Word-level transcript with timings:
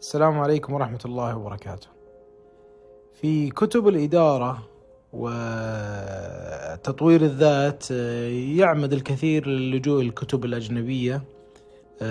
السلام 0.00 0.40
عليكم 0.40 0.74
ورحمة 0.74 0.98
الله 1.04 1.36
وبركاته. 1.36 1.86
في 3.20 3.50
كتب 3.50 3.88
الإدارة 3.88 4.58
وتطوير 5.12 7.22
الذات 7.22 7.90
يعمد 8.60 8.92
الكثير 8.92 9.46
للجوء 9.46 10.02
الكتب 10.02 10.44
الأجنبية 10.44 11.22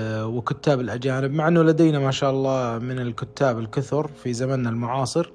وكتاب 0.03 0.79
الأجانب 0.79 1.31
مع 1.31 1.47
أنه 1.47 1.63
لدينا 1.63 1.99
ما 1.99 2.11
شاء 2.11 2.31
الله 2.31 2.77
من 2.77 2.99
الكتاب 2.99 3.59
الكثر 3.59 4.07
في 4.07 4.33
زمننا 4.33 4.69
المعاصر 4.69 5.31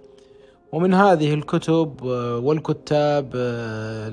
ومن 0.73 0.95
هذه 0.95 1.34
الكتب 1.34 2.03
والكتاب 2.43 3.37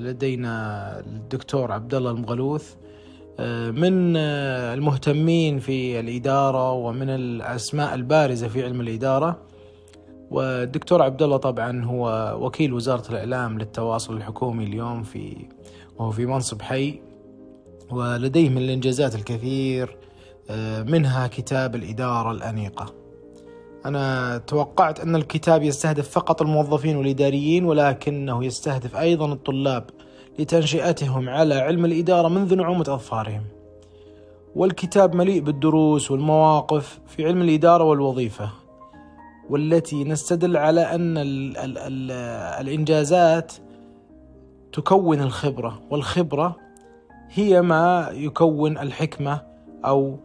لدينا 0.00 0.98
الدكتور 1.00 1.72
عبد 1.72 1.94
الله 1.94 2.10
المغلوث 2.10 2.74
من 3.70 4.16
المهتمين 4.16 5.58
في 5.58 6.00
الإدارة 6.00 6.72
ومن 6.72 7.10
الأسماء 7.10 7.94
البارزة 7.94 8.48
في 8.48 8.64
علم 8.64 8.80
الإدارة. 8.80 9.38
والدكتور 10.30 11.02
عبد 11.02 11.22
الله 11.22 11.36
طبعا 11.36 11.84
هو 11.84 12.36
وكيل 12.40 12.72
وزارة 12.72 13.10
الإعلام 13.10 13.58
للتواصل 13.58 14.16
الحكومي 14.16 14.64
اليوم 14.64 15.02
في 15.02 15.36
وهو 15.98 16.10
في 16.10 16.26
منصب 16.26 16.62
حي. 16.62 17.00
ولديه 17.90 18.48
من 18.48 18.58
الإنجازات 18.58 19.14
الكثير 19.14 19.96
منها 20.86 21.26
كتاب 21.26 21.74
الإدارة 21.74 22.30
الأنيقة. 22.32 22.94
أنا 23.86 24.38
توقعت 24.38 25.00
أن 25.00 25.16
الكتاب 25.16 25.62
يستهدف 25.62 26.08
فقط 26.08 26.42
الموظفين 26.42 26.96
والإداريين 26.96 27.64
ولكنه 27.64 28.44
يستهدف 28.44 28.96
أيضا 28.96 29.32
الطلاب 29.32 29.84
لتنشئتهم 30.38 31.28
على 31.28 31.54
علم 31.54 31.84
الإدارة 31.84 32.28
منذ 32.28 32.54
نعومة 32.54 32.84
أظفارهم. 32.88 33.42
والكتاب 34.56 35.14
مليء 35.14 35.40
بالدروس 35.40 36.10
والمواقف 36.10 37.00
في 37.06 37.26
علم 37.26 37.42
الإدارة 37.42 37.84
والوظيفة 37.84 38.50
والتي 39.50 40.04
نستدل 40.04 40.56
على 40.56 40.80
أن 40.80 41.18
ال 41.18 41.56
ال 41.58 41.78
ال 41.78 42.10
الإنجازات 42.60 43.52
تكون 44.72 45.20
الخبرة 45.22 45.80
والخبرة 45.90 46.56
هي 47.30 47.62
ما 47.62 48.08
يكون 48.12 48.78
الحكمة 48.78 49.42
أو 49.84 50.16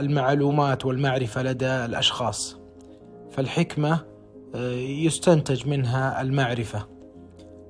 المعلومات 0.00 0.86
والمعرفة 0.86 1.42
لدى 1.42 1.66
الأشخاص. 1.84 2.56
فالحكمة 3.30 4.00
يستنتج 5.04 5.68
منها 5.68 6.22
المعرفة. 6.22 6.86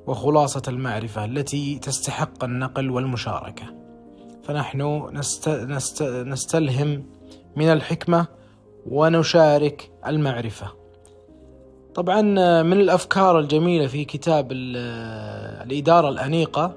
وخلاصة 0.06 0.62
المعرفة 0.68 1.24
التي 1.24 1.78
تستحق 1.78 2.44
النقل 2.44 2.90
والمشاركة. 2.90 3.64
فنحن 4.42 5.08
نست... 5.12 5.48
نست... 5.48 6.02
نستلهم 6.02 7.06
من 7.56 7.66
الحكمة 7.72 8.26
ونشارك 8.86 9.90
المعرفة. 10.06 10.66
طبعا 11.94 12.22
من 12.62 12.80
الأفكار 12.80 13.38
الجميلة 13.38 13.86
في 13.86 14.04
كتاب 14.04 14.48
الإدارة 14.52 16.08
الأنيقة 16.08 16.74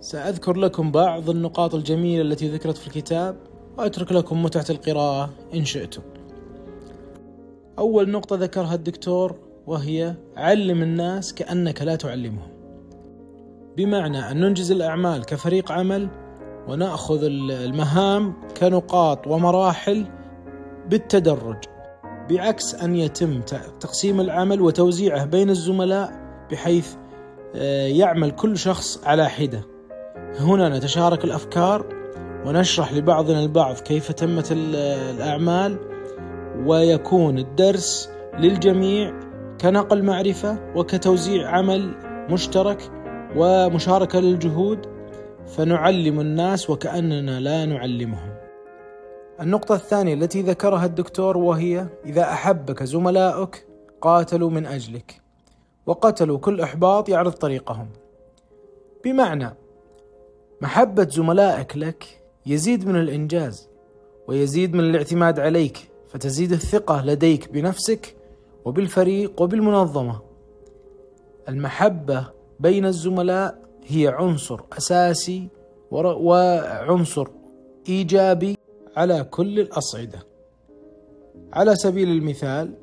سأذكر 0.00 0.56
لكم 0.56 0.90
بعض 0.90 1.30
النقاط 1.30 1.74
الجميلة 1.74 2.22
التي 2.22 2.48
ذكرت 2.48 2.76
في 2.76 2.86
الكتاب 2.86 3.36
وأترك 3.78 4.12
لكم 4.12 4.42
متعة 4.42 4.66
القراءة 4.70 5.30
إن 5.54 5.64
شئتم. 5.64 6.02
أول 7.78 8.10
نقطة 8.10 8.36
ذكرها 8.36 8.74
الدكتور 8.74 9.36
وهي 9.66 10.14
علم 10.36 10.82
الناس 10.82 11.34
كأنك 11.34 11.82
لا 11.82 11.96
تعلمهم. 11.96 12.48
بمعنى 13.76 14.30
أن 14.30 14.40
ننجز 14.40 14.72
الأعمال 14.72 15.24
كفريق 15.24 15.72
عمل 15.72 16.08
ونأخذ 16.68 17.20
المهام 17.24 18.34
كنقاط 18.60 19.26
ومراحل 19.26 20.06
بالتدرج 20.90 21.56
بعكس 22.30 22.74
أن 22.74 22.96
يتم 22.96 23.40
تقسيم 23.80 24.20
العمل 24.20 24.60
وتوزيعه 24.60 25.24
بين 25.24 25.50
الزملاء 25.50 26.12
بحيث 26.50 26.94
يعمل 27.86 28.30
كل 28.30 28.58
شخص 28.58 29.04
على 29.04 29.28
حدة. 29.28 29.62
هنا 30.38 30.78
نتشارك 30.78 31.24
الأفكار 31.24 31.86
ونشرح 32.46 32.92
لبعضنا 32.92 33.42
البعض 33.42 33.76
كيف 33.76 34.12
تمت 34.12 34.48
الأعمال 34.52 35.78
ويكون 36.66 37.38
الدرس 37.38 38.10
للجميع 38.38 39.31
كنقل 39.62 40.02
معرفة 40.02 40.72
وكتوزيع 40.76 41.48
عمل 41.48 41.94
مشترك 42.30 42.90
ومشاركة 43.36 44.20
للجهود 44.20 44.86
فنعلم 45.46 46.20
الناس 46.20 46.70
وكأننا 46.70 47.40
لا 47.40 47.64
نعلمهم. 47.64 48.34
النقطة 49.40 49.74
الثانية 49.74 50.14
التي 50.14 50.42
ذكرها 50.42 50.86
الدكتور 50.86 51.36
وهي 51.36 51.86
إذا 52.06 52.22
أحبك 52.22 52.82
زملائك 52.82 53.66
قاتلوا 54.00 54.50
من 54.50 54.66
أجلك 54.66 55.20
وقتلوا 55.86 56.38
كل 56.38 56.60
إحباط 56.60 57.08
يعرض 57.08 57.32
طريقهم. 57.32 57.88
بمعنى 59.04 59.54
محبة 60.60 61.08
زملائك 61.10 61.76
لك 61.76 62.22
يزيد 62.46 62.88
من 62.88 62.96
الإنجاز 62.96 63.68
ويزيد 64.28 64.74
من 64.74 64.80
الاعتماد 64.80 65.40
عليك 65.40 65.90
فتزيد 66.08 66.52
الثقة 66.52 67.04
لديك 67.04 67.52
بنفسك 67.52 68.21
وبالفريق 68.64 69.42
وبالمنظمة. 69.42 70.20
المحبة 71.48 72.26
بين 72.60 72.86
الزملاء 72.86 73.58
هي 73.86 74.08
عنصر 74.08 74.60
أساسي 74.78 75.48
وعنصر 75.92 77.26
إيجابي 77.88 78.56
على 78.96 79.24
كل 79.24 79.60
الأصعدة. 79.60 80.18
على 81.52 81.76
سبيل 81.76 82.08
المثال 82.08 82.74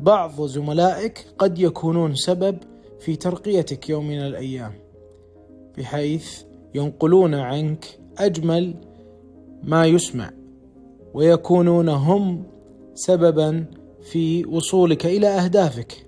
بعض 0.00 0.42
زملائك 0.42 1.26
قد 1.38 1.58
يكونون 1.58 2.14
سبب 2.14 2.58
في 3.00 3.16
ترقيتك 3.16 3.88
يوم 3.90 4.08
من 4.08 4.18
الأيام 4.18 4.72
بحيث 5.78 6.42
ينقلون 6.74 7.34
عنك 7.34 7.98
أجمل 8.18 8.74
ما 9.62 9.86
يسمع 9.86 10.30
ويكونون 11.14 11.88
هم 11.88 12.44
سببا 12.94 13.64
في 14.04 14.46
وصولك 14.46 15.06
إلى 15.06 15.26
أهدافك. 15.26 16.06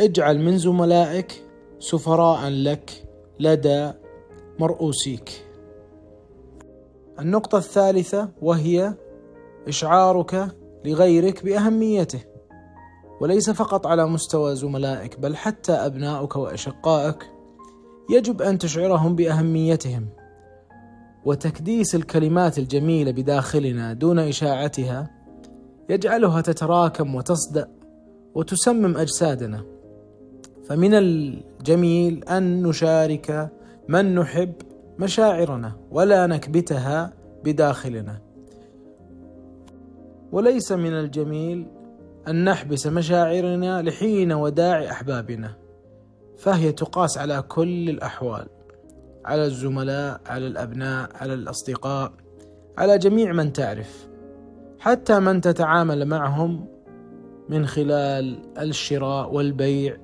اجعل 0.00 0.38
من 0.38 0.58
زملائك 0.58 1.44
سفراء 1.78 2.48
لك 2.48 3.04
لدى 3.40 3.92
مرؤوسيك. 4.58 5.44
النقطة 7.20 7.58
الثالثة 7.58 8.28
وهي 8.42 8.94
إشعارك 9.68 10.48
لغيرك 10.84 11.44
بأهميته 11.44 12.20
وليس 13.20 13.50
فقط 13.50 13.86
على 13.86 14.06
مستوى 14.06 14.56
زملائك 14.56 15.20
بل 15.20 15.36
حتى 15.36 15.72
أبنائك 15.72 16.36
وأشقائك. 16.36 17.30
يجب 18.10 18.42
أن 18.42 18.58
تشعرهم 18.58 19.16
بأهميتهم 19.16 20.08
وتكديس 21.24 21.94
الكلمات 21.94 22.58
الجميلة 22.58 23.10
بداخلنا 23.10 23.92
دون 23.92 24.18
إشاعتها. 24.18 25.17
يجعلها 25.88 26.40
تتراكم 26.40 27.14
وتصدأ 27.14 27.68
وتسمم 28.34 28.96
أجسادنا. 28.96 29.64
فمن 30.64 30.94
الجميل 30.94 32.24
أن 32.24 32.62
نشارك 32.62 33.50
من 33.88 34.14
نحب 34.14 34.52
مشاعرنا 34.98 35.72
ولا 35.90 36.26
نكبتها 36.26 37.12
بداخلنا. 37.44 38.18
وليس 40.32 40.72
من 40.72 40.92
الجميل 40.92 41.66
أن 42.28 42.44
نحبس 42.44 42.86
مشاعرنا 42.86 43.82
لحين 43.82 44.32
وداع 44.32 44.90
أحبابنا. 44.90 45.54
فهي 46.38 46.72
تقاس 46.72 47.18
على 47.18 47.42
كل 47.42 47.90
الأحوال 47.90 48.46
على 49.24 49.44
الزملاء 49.44 50.20
على 50.26 50.46
الأبناء 50.46 51.10
على 51.14 51.34
الأصدقاء 51.34 52.12
على 52.78 52.98
جميع 52.98 53.32
من 53.32 53.52
تعرف. 53.52 54.08
حتى 54.78 55.20
من 55.20 55.40
تتعامل 55.40 56.04
معهم 56.04 56.66
من 57.48 57.66
خلال 57.66 58.42
الشراء 58.58 59.34
والبيع 59.34 59.96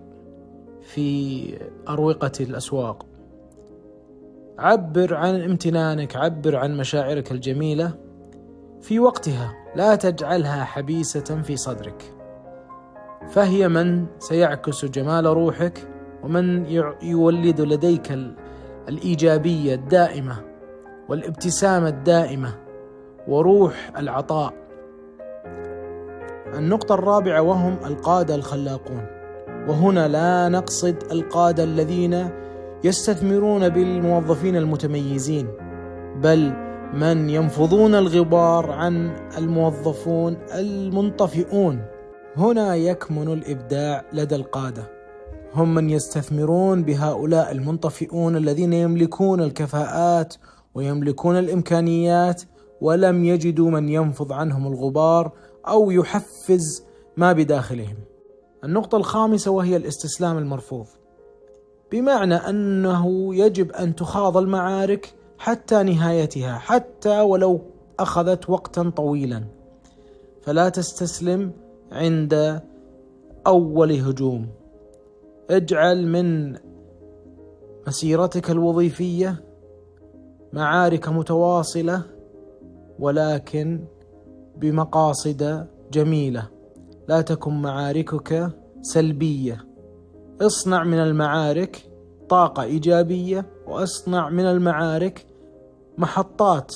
في 0.82 1.58
أروقة 1.88 2.32
الأسواق. 2.40 3.06
عبر 4.58 5.14
عن 5.14 5.40
امتنانك 5.40 6.16
عبر 6.16 6.56
عن 6.56 6.76
مشاعرك 6.76 7.32
الجميلة 7.32 7.94
في 8.80 9.00
وقتها 9.00 9.54
لا 9.76 9.94
تجعلها 9.94 10.64
حبيسة 10.64 11.42
في 11.42 11.56
صدرك. 11.56 12.14
فهي 13.28 13.68
من 13.68 14.06
سيعكس 14.18 14.84
جمال 14.84 15.26
روحك 15.26 15.88
ومن 16.22 16.66
يولد 17.02 17.60
لديك 17.60 18.18
الإيجابية 18.88 19.74
الدائمة 19.74 20.36
والابتسامة 21.08 21.88
الدائمة 21.88 22.54
وروح 23.28 23.92
العطاء. 23.98 24.63
النقطة 26.54 26.94
الرابعة 26.94 27.42
وهم 27.42 27.76
القادة 27.84 28.34
الخلاقون. 28.34 29.06
وهنا 29.68 30.08
لا 30.08 30.48
نقصد 30.48 30.96
القادة 31.12 31.64
الذين 31.64 32.28
يستثمرون 32.84 33.68
بالموظفين 33.68 34.56
المتميزين 34.56 35.48
بل 36.22 36.52
من 36.94 37.30
ينفضون 37.30 37.94
الغبار 37.94 38.70
عن 38.70 39.16
الموظفون 39.38 40.36
المنطفئون. 40.54 41.82
هنا 42.36 42.74
يكمن 42.74 43.32
الإبداع 43.32 44.04
لدى 44.12 44.36
القادة. 44.36 44.82
هم 45.54 45.74
من 45.74 45.90
يستثمرون 45.90 46.82
بهؤلاء 46.82 47.52
المنطفئون 47.52 48.36
الذين 48.36 48.72
يملكون 48.72 49.40
الكفاءات 49.40 50.34
ويملكون 50.74 51.38
الإمكانيات 51.38 52.42
ولم 52.80 53.24
يجدوا 53.24 53.70
من 53.70 53.88
ينفض 53.88 54.32
عنهم 54.32 54.66
الغبار 54.66 55.32
أو 55.68 55.90
يحفز 55.90 56.84
ما 57.16 57.32
بداخلهم. 57.32 57.96
النقطة 58.64 58.96
الخامسة 58.96 59.50
وهي 59.50 59.76
الاستسلام 59.76 60.38
المرفوض. 60.38 60.86
بمعنى 61.92 62.34
أنه 62.34 63.34
يجب 63.34 63.72
أن 63.72 63.96
تخاض 63.96 64.36
المعارك 64.36 65.14
حتى 65.38 65.82
نهايتها 65.82 66.58
حتى 66.58 67.20
ولو 67.20 67.60
أخذت 67.98 68.50
وقتا 68.50 68.92
طويلا. 68.96 69.44
فلا 70.42 70.68
تستسلم 70.68 71.52
عند 71.92 72.60
أول 73.46 73.92
هجوم. 73.92 74.48
اجعل 75.50 76.06
من 76.06 76.56
مسيرتك 77.86 78.50
الوظيفية 78.50 79.44
معارك 80.52 81.08
متواصلة 81.08 82.02
ولكن 82.98 83.84
بمقاصد 84.56 85.66
جميلة. 85.92 86.48
لا 87.08 87.20
تكن 87.20 87.62
معاركك 87.62 88.50
سلبية. 88.82 89.66
اصنع 90.40 90.84
من 90.84 90.98
المعارك 90.98 91.90
طاقة 92.28 92.62
إيجابية 92.62 93.46
واصنع 93.66 94.28
من 94.28 94.46
المعارك 94.46 95.26
محطات 95.98 96.74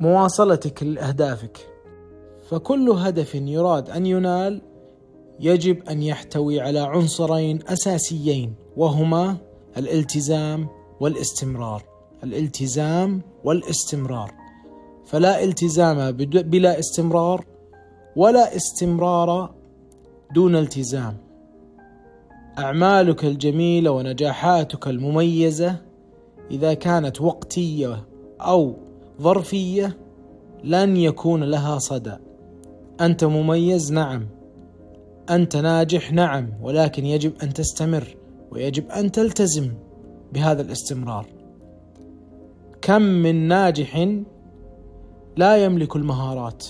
لمواصلتك 0.00 0.82
لأهدافك. 0.82 1.58
فكل 2.48 2.90
هدف 2.90 3.34
يراد 3.34 3.90
أن 3.90 4.06
ينال 4.06 4.62
يجب 5.40 5.88
أن 5.88 6.02
يحتوي 6.02 6.60
على 6.60 6.78
عنصرين 6.78 7.58
أساسيين 7.68 8.54
وهما 8.76 9.36
الالتزام 9.76 10.68
والاستمرار. 11.00 11.82
الالتزام 12.24 13.22
والاستمرار. 13.44 14.45
فلا 15.06 15.44
التزام 15.44 16.12
بلا 16.12 16.78
استمرار 16.78 17.44
ولا 18.16 18.56
استمرار 18.56 19.54
دون 20.34 20.56
التزام. 20.56 21.16
أعمالك 22.58 23.24
الجميلة 23.24 23.90
ونجاحاتك 23.90 24.88
المميزة 24.88 25.76
إذا 26.50 26.74
كانت 26.74 27.20
وقتية 27.20 28.04
أو 28.40 28.74
ظرفية 29.20 29.96
لن 30.64 30.96
يكون 30.96 31.44
لها 31.44 31.78
صدى 31.78 32.16
أنت 33.00 33.24
مميز 33.24 33.92
نعم. 33.92 34.26
أنت 35.30 35.56
ناجح 35.56 36.12
نعم. 36.12 36.48
ولكن 36.62 37.06
يجب 37.06 37.32
أن 37.42 37.52
تستمر 37.52 38.16
ويجب 38.50 38.90
أن 38.90 39.12
تلتزم 39.12 39.70
بهذا 40.32 40.62
الاستمرار. 40.62 41.26
كم 42.82 43.02
من 43.02 43.48
ناجح 43.48 44.08
لا 45.36 45.56
يملك 45.64 45.96
المهارات 45.96 46.64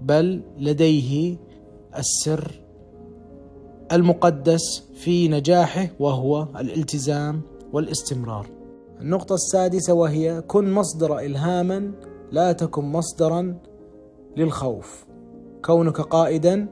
بل 0.00 0.42
لديه 0.58 1.36
السر 1.98 2.60
المقدس 3.92 4.82
في 4.94 5.28
نجاحه 5.28 5.88
وهو 6.00 6.48
الالتزام 6.58 7.40
والاستمرار. 7.72 8.46
النقطة 9.00 9.34
السادسة 9.34 9.94
وهي 9.94 10.42
كن 10.46 10.72
مصدر 10.72 11.18
إلهاما 11.18 11.92
لا 12.32 12.52
تكن 12.52 12.84
مصدرا 12.84 13.56
للخوف. 14.36 15.06
كونك 15.64 16.00
قائدا 16.00 16.66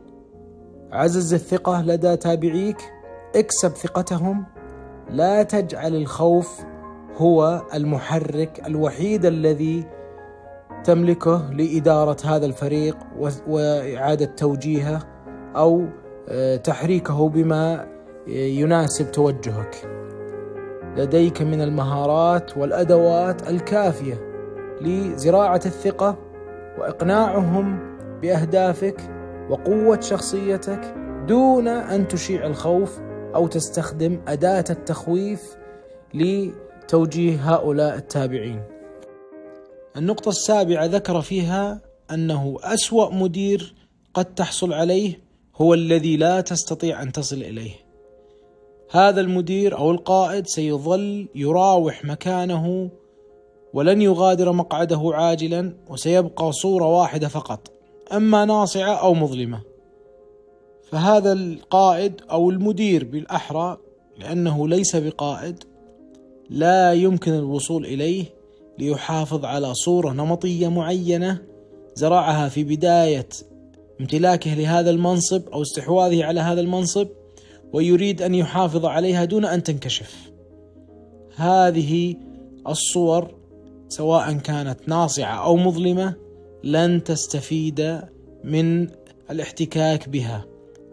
عزز 0.92 1.34
الثقة 1.34 1.82
لدى 1.82 2.16
تابعيك 2.16 2.92
اكسب 3.36 3.68
ثقتهم 3.70 4.44
لا 5.10 5.42
تجعل 5.42 5.94
الخوف 5.96 6.60
هو 7.16 7.62
المحرك 7.74 8.66
الوحيد 8.66 9.24
الذي 9.24 9.84
تملكه 10.84 11.50
لإدارة 11.52 12.16
هذا 12.24 12.46
الفريق 12.46 12.96
وإعادة 13.48 14.26
توجيهه 14.26 15.02
أو 15.56 15.84
آه، 16.28 16.56
تحريكه 16.56 17.28
بما 17.28 17.86
يناسب 18.26 19.12
توجهك. 19.12 19.94
لديك 20.96 21.42
من 21.42 21.60
المهارات 21.60 22.56
والأدوات 22.56 23.50
الكافية 23.50 24.14
لزراعة 24.80 25.60
الثقة 25.66 26.16
وإقناعهم 26.78 27.78
بأهدافك 28.22 29.00
وقوة 29.50 30.00
شخصيتك 30.00 30.94
دون 31.28 31.68
أن 31.68 32.08
تشيع 32.08 32.46
الخوف 32.46 33.00
أو 33.34 33.46
تستخدم 33.46 34.20
أداة 34.28 34.64
التخويف 34.70 35.56
لتوجيه 36.14 37.54
هؤلاء 37.54 37.96
التابعين. 37.96 38.73
النقطة 39.96 40.28
السابعة 40.28 40.84
ذكر 40.84 41.20
فيها 41.20 41.80
أنه 42.10 42.56
أسوأ 42.62 43.10
مدير 43.10 43.74
قد 44.14 44.34
تحصل 44.34 44.72
عليه 44.72 45.20
هو 45.56 45.74
الذي 45.74 46.16
لا 46.16 46.40
تستطيع 46.40 47.02
أن 47.02 47.12
تصل 47.12 47.36
إليه. 47.36 47.72
هذا 48.90 49.20
المدير 49.20 49.78
أو 49.78 49.90
القائد 49.90 50.46
سيظل 50.46 51.28
يراوح 51.34 52.04
مكانه 52.04 52.90
ولن 53.74 54.02
يغادر 54.02 54.52
مقعده 54.52 55.10
عاجلا 55.14 55.72
وسيبقى 55.88 56.52
صورة 56.52 56.98
واحدة 56.98 57.28
فقط 57.28 57.72
أما 58.12 58.44
ناصعة 58.44 58.94
أو 58.94 59.14
مظلمة 59.14 59.60
فهذا 60.90 61.32
القائد 61.32 62.20
أو 62.30 62.50
المدير 62.50 63.04
بالأحرى 63.04 63.78
لأنه 64.18 64.68
ليس 64.68 64.96
بقائد 64.96 65.64
لا 66.50 66.92
يمكن 66.92 67.32
الوصول 67.32 67.86
إليه 67.86 68.24
ليحافظ 68.78 69.44
على 69.44 69.74
صورة 69.74 70.12
نمطية 70.12 70.68
معينة 70.68 71.38
زرعها 71.94 72.48
في 72.48 72.64
بداية 72.64 73.28
امتلاكه 74.00 74.54
لهذا 74.54 74.90
المنصب 74.90 75.48
أو 75.48 75.62
استحواذه 75.62 76.24
على 76.24 76.40
هذا 76.40 76.60
المنصب 76.60 77.08
ويريد 77.72 78.22
أن 78.22 78.34
يحافظ 78.34 78.86
عليها 78.86 79.24
دون 79.24 79.44
أن 79.44 79.62
تنكشف. 79.62 80.30
هذه 81.36 82.14
الصور 82.68 83.34
سواء 83.88 84.32
كانت 84.32 84.78
ناصعة 84.86 85.44
أو 85.44 85.56
مظلمة 85.56 86.14
لن 86.64 87.04
تستفيد 87.04 88.00
من 88.44 88.88
الاحتكاك 89.30 90.08
بها. 90.08 90.44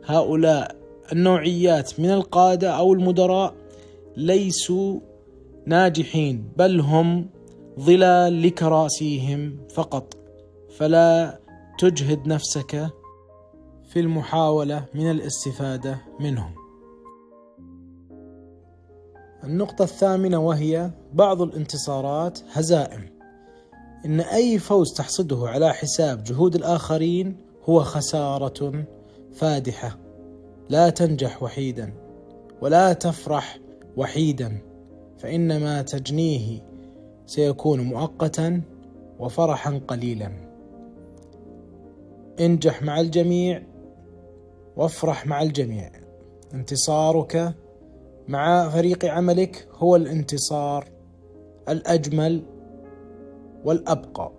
هؤلاء 0.05 0.75
النوعيات 1.11 1.99
من 1.99 2.11
القادة 2.11 2.69
أو 2.69 2.93
المدراء 2.93 3.53
ليسوا 4.17 4.99
ناجحين 5.65 6.43
بل 6.57 6.79
هم 6.79 7.29
ظلال 7.79 8.41
لكراسيهم 8.41 9.67
فقط. 9.73 10.17
فلا 10.77 11.39
تجهد 11.79 12.27
نفسك 12.27 12.89
في 13.89 13.99
المحاولة 13.99 14.85
من 14.93 15.11
الاستفادة 15.11 16.01
منهم. 16.19 16.55
النقطة 19.43 19.83
الثامنة 19.83 20.39
وهي 20.39 20.91
بعض 21.13 21.41
الانتصارات 21.41 22.39
هزائم. 22.51 23.09
إن 24.05 24.19
أي 24.19 24.59
فوز 24.59 24.93
تحصده 24.93 25.47
على 25.47 25.73
حساب 25.73 26.23
جهود 26.23 26.55
الآخرين 26.55 27.37
هو 27.69 27.83
خسارة 27.83 28.85
فادحة. 29.33 29.97
لا 30.69 30.89
تنجح 30.89 31.43
وحيدا. 31.43 31.93
ولا 32.61 32.93
تفرح 32.93 33.59
وحيدا. 33.97 34.57
فإنما 35.17 35.81
تجنيه 35.81 36.70
سيكون 37.31 37.79
مؤقتا 37.81 38.61
وفرحا 39.19 39.81
قليلا. 39.87 40.31
انجح 42.39 42.83
مع 42.83 42.99
الجميع 42.99 43.63
وافرح 44.77 45.27
مع 45.27 45.41
الجميع. 45.41 45.91
انتصارك 46.53 47.53
مع 48.27 48.69
فريق 48.69 49.05
عملك 49.05 49.67
هو 49.73 49.95
الانتصار 49.95 50.87
الأجمل 51.69 52.43
والأبقى. 53.65 54.31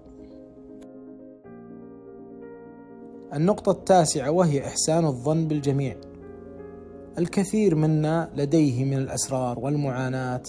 النقطة 3.35 3.73
التاسعة 3.73 4.31
وهي 4.31 4.67
إحسان 4.67 5.05
الظن 5.05 5.49
بالجميع. 5.49 5.97
الكثير 7.19 7.75
منا 7.75 8.31
لديه 8.37 8.85
من 8.85 8.97
الأسرار 8.99 9.59
والمعاناة 9.59 10.43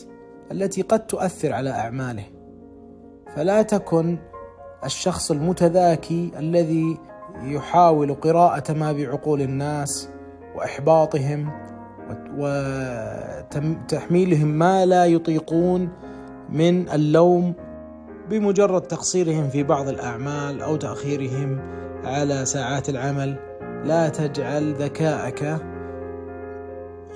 التي 0.52 0.82
قد 0.82 1.08
تؤثر 1.08 1.54
على 1.54 1.70
أعماله. 1.70 2.26
فلا 3.36 3.62
تكن 3.62 4.18
الشخص 4.86 5.32
المتذاكي 5.32 6.32
الذي 6.40 6.98
يحاول 7.44 8.14
قراءة 8.14 8.74
ما 8.74 8.92
بعقول 8.92 9.42
الناس 9.42 10.10
وإحباطهم 10.56 11.52
وتحميلهم 12.38 14.48
ما 14.48 14.86
لا 14.86 15.06
يطيقون 15.06 15.90
من 16.50 16.90
اللوم 16.90 17.54
بمجرد 18.30 18.82
تقصيرهم 18.82 19.50
في 19.50 19.64
بعض 19.64 19.88
الأعمال 19.88 20.62
أو 20.62 20.76
تأخيرهم 20.76 21.60
على 22.04 22.46
ساعات 22.46 22.90
العمل. 22.90 23.40
لا 23.84 24.10
تجعل 24.10 24.74
ذكاءك 24.74 25.62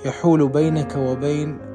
يحول 0.04 0.48
بينك 0.48 0.96
وبين 0.96 1.67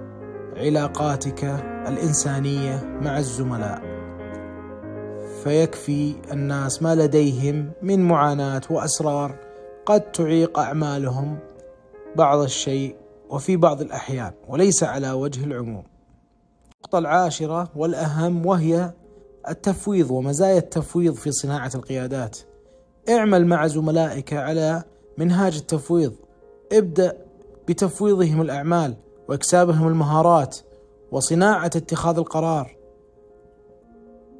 علاقاتك 0.57 1.43
الإنسانية 1.87 2.83
مع 3.01 3.17
الزملاء. 3.17 3.81
فيكفي 5.43 6.15
الناس 6.31 6.83
ما 6.83 6.95
لديهم 6.95 7.71
من 7.81 7.99
معاناة 8.07 8.61
وأسرار 8.69 9.35
قد 9.85 10.11
تعيق 10.11 10.59
أعمالهم 10.59 11.37
بعض 12.15 12.39
الشيء 12.39 12.95
وفي 13.29 13.57
بعض 13.57 13.81
الأحيان 13.81 14.31
وليس 14.47 14.83
على 14.83 15.11
وجه 15.11 15.43
العموم. 15.43 15.83
النقطة 16.75 16.99
العاشرة 16.99 17.69
والأهم 17.75 18.45
وهي 18.45 18.91
التفويض 19.49 20.11
ومزايا 20.11 20.57
التفويض 20.57 21.13
في 21.13 21.31
صناعة 21.31 21.71
القيادات. 21.75 22.37
اعمل 23.09 23.47
مع 23.47 23.67
زملائك 23.67 24.33
على 24.33 24.83
منهاج 25.17 25.55
التفويض. 25.55 26.13
ابدأ 26.71 27.17
بتفويضهم 27.67 28.41
الأعمال. 28.41 28.95
وإكسابهم 29.29 29.87
المهارات 29.87 30.57
وصناعة 31.11 31.71
اتخاذ 31.75 32.17
القرار. 32.17 32.75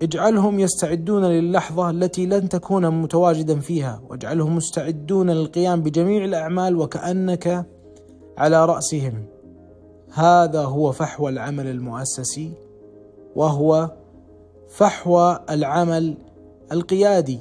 اجعلهم 0.02 0.60
يستعدون 0.60 1.26
للحظة 1.26 1.90
التي 1.90 2.26
لن 2.26 2.50
تكون 2.50 3.02
متواجدا 3.02 3.60
فيها 3.60 4.02
واجعلهم 4.10 4.56
مستعدون 4.56 5.30
للقيام 5.30 5.82
بجميع 5.82 6.26
الأعمال 6.26 6.78
وكأنك 6.78 7.66
على 8.38 8.66
رأسهم. 8.66 9.26
هذا 10.14 10.64
هو 10.64 10.92
فحوى 10.92 11.32
العمل 11.32 11.68
المؤسسي 11.68 12.52
وهو 13.36 13.92
فحوى 14.70 15.40
العمل 15.50 16.18
القيادي. 16.72 17.40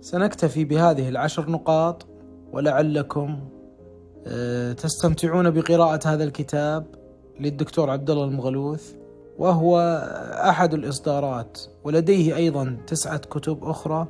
سنكتفي 0.00 0.64
بهذه 0.64 1.08
العشر 1.08 1.50
نقاط 1.50 2.06
ولعلكم 2.52 3.38
تستمتعون 4.76 5.50
بقراءة 5.50 6.08
هذا 6.08 6.24
الكتاب 6.24 6.86
للدكتور 7.40 7.90
عبد 7.90 8.10
الله 8.10 8.24
المغلوث 8.24 8.92
وهو 9.38 9.78
أحد 10.48 10.74
الإصدارات 10.74 11.60
ولديه 11.84 12.36
أيضا 12.36 12.76
تسعة 12.86 13.18
كتب 13.18 13.64
أخرى 13.64 14.06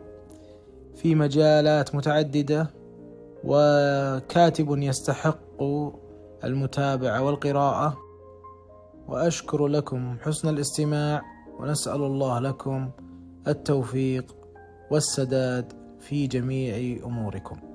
في 0.94 1.14
مجالات 1.14 1.94
متعددة 1.94 2.70
وكاتب 3.44 4.66
يستحق 4.70 5.62
المتابعة 6.44 7.22
والقراءة. 7.22 7.98
وأشكر 9.08 9.66
لكم 9.66 10.16
حسن 10.22 10.48
الاستماع 10.48 11.22
ونسأل 11.60 12.02
الله 12.02 12.38
لكم 12.38 12.90
التوفيق 13.48 14.36
والسداد 14.90 15.72
في 16.00 16.26
جميع 16.26 16.98
أموركم. 17.04 17.73